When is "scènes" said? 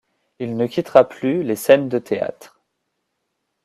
1.55-1.87